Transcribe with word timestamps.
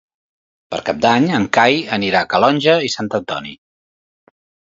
Per 0.73 0.77
Cap 0.87 1.03
d'Any 1.03 1.27
en 1.39 1.45
Cai 1.57 1.77
anirà 1.99 2.23
a 2.25 2.27
Calonge 2.33 2.75
i 2.87 2.91
Sant 2.95 3.11
Antoni. 3.21 3.55